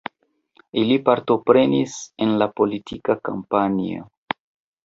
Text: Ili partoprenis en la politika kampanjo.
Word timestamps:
Ili 0.83 0.95
partoprenis 1.09 1.97
en 2.27 2.33
la 2.43 2.49
politika 2.61 3.19
kampanjo. 3.31 4.09